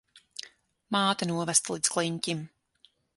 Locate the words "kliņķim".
1.97-2.45